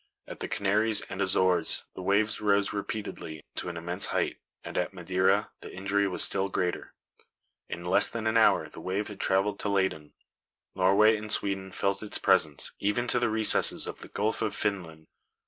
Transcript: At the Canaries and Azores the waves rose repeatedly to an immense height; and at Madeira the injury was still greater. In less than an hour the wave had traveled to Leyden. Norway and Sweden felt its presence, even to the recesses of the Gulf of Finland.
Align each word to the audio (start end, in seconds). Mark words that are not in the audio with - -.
At 0.27 0.39
the 0.39 0.47
Canaries 0.47 1.01
and 1.09 1.21
Azores 1.21 1.83
the 1.93 2.01
waves 2.01 2.41
rose 2.41 2.73
repeatedly 2.73 3.43
to 3.53 3.69
an 3.69 3.77
immense 3.77 4.07
height; 4.07 4.37
and 4.63 4.75
at 4.75 4.95
Madeira 4.95 5.51
the 5.59 5.71
injury 5.71 6.07
was 6.07 6.23
still 6.23 6.49
greater. 6.49 6.95
In 7.69 7.85
less 7.85 8.09
than 8.09 8.25
an 8.25 8.35
hour 8.35 8.67
the 8.67 8.81
wave 8.81 9.09
had 9.09 9.19
traveled 9.19 9.59
to 9.59 9.69
Leyden. 9.69 10.13
Norway 10.73 11.15
and 11.17 11.31
Sweden 11.31 11.71
felt 11.71 12.01
its 12.01 12.17
presence, 12.17 12.71
even 12.79 13.07
to 13.09 13.19
the 13.19 13.29
recesses 13.29 13.85
of 13.85 13.99
the 13.99 14.07
Gulf 14.07 14.41
of 14.41 14.55
Finland. 14.55 15.05